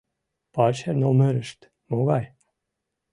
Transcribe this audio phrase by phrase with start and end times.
[0.53, 1.59] Пачер номерышт
[1.91, 2.25] могай?